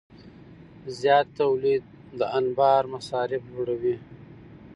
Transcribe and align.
زیات 0.99 1.27
تولید 1.39 1.83
د 2.19 2.21
انبار 2.39 2.83
مصارف 2.93 3.43
لوړوي. 3.53 3.95